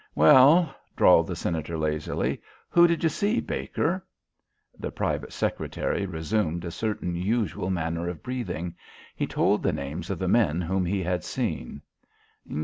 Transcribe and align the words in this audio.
"Well," 0.15 0.75
drawled 0.95 1.27
the 1.27 1.35
Senator 1.35 1.77
lazily, 1.77 2.41
"who 2.71 2.87
did 2.87 3.03
you 3.03 3.09
see, 3.09 3.39
Baker?" 3.39 4.03
The 4.79 4.89
private 4.91 5.31
secretary 5.31 6.07
resumed 6.07 6.65
a 6.65 6.71
certain 6.71 7.15
usual 7.15 7.69
manner 7.69 8.09
of 8.09 8.23
breathing. 8.23 8.73
He 9.15 9.27
told 9.27 9.61
the 9.61 9.71
names 9.73 10.09
of 10.09 10.17
the 10.17 10.27
men 10.27 10.59
whom 10.59 10.85
he 10.87 11.03
had 11.03 11.23
seen. 11.23 11.83